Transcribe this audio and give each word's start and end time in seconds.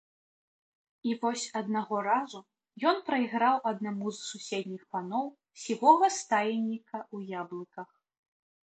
І 1.09 1.11
вось 1.25 1.43
аднаго 1.61 1.99
разу 2.07 2.39
ён 2.93 2.97
прайграў 3.11 3.57
аднаму 3.73 4.07
з 4.19 4.27
суседніх 4.33 4.83
паноў 4.97 5.25
сівога 5.65 6.13
стаенніка 6.21 6.97
ў 7.15 7.43
яблыках. 7.47 7.89